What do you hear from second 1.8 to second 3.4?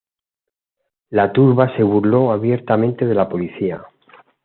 burló abiertamente de la